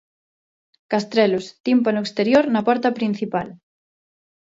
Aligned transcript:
Castrelos, 0.91 1.45
tímpano 1.65 1.99
exterior 2.05 2.45
na 2.53 2.61
porta 2.67 2.89
principal. 2.97 3.47